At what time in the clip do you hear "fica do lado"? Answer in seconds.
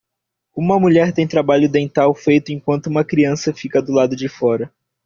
3.53-4.15